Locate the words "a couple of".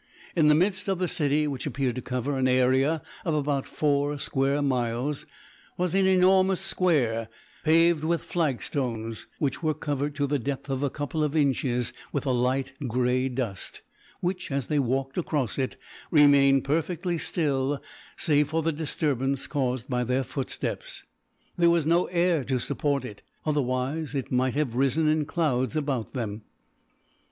10.81-11.35